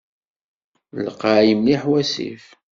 Lqay 1.05 1.47
mliḥ 1.57 1.83
wasif. 1.91 2.45